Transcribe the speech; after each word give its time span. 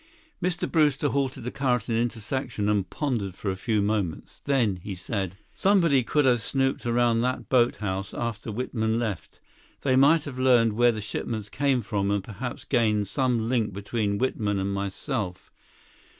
Mr. 0.41 0.67
Brewster 0.67 1.09
halted 1.09 1.43
the 1.43 1.51
car 1.51 1.75
at 1.75 1.87
an 1.87 1.93
intersection 1.95 2.67
and 2.69 2.89
pondered 2.89 3.35
for 3.35 3.51
a 3.51 3.55
few 3.55 3.83
moments. 3.83 4.39
Then 4.43 4.77
he 4.77 4.95
said: 4.95 5.37
"Somebody 5.53 6.01
could 6.01 6.25
have 6.25 6.41
snooped 6.41 6.87
around 6.87 7.21
that 7.21 7.49
boathouse 7.49 8.11
after 8.11 8.51
Whitman 8.51 8.97
left. 8.97 9.39
They 9.81 9.95
might 9.95 10.23
have 10.23 10.39
learned 10.39 10.73
where 10.73 10.91
the 10.91 11.01
shipments 11.01 11.49
came 11.49 11.83
from 11.83 12.09
and 12.09 12.23
perhaps 12.23 12.63
gained 12.63 13.09
some 13.09 13.47
link 13.47 13.73
between 13.73 14.17
Whitman 14.17 14.57
and 14.57 14.73
myself. 14.73 15.51